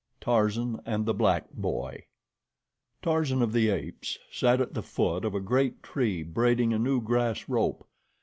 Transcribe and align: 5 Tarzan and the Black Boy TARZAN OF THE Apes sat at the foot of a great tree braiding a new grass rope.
5 0.19 0.19
Tarzan 0.21 0.81
and 0.83 1.05
the 1.05 1.13
Black 1.13 1.51
Boy 1.51 2.07
TARZAN 3.03 3.43
OF 3.43 3.53
THE 3.53 3.69
Apes 3.69 4.17
sat 4.31 4.59
at 4.59 4.73
the 4.73 4.81
foot 4.81 5.23
of 5.23 5.35
a 5.35 5.39
great 5.39 5.83
tree 5.83 6.23
braiding 6.23 6.73
a 6.73 6.79
new 6.79 6.99
grass 7.01 7.47
rope. 7.47 7.87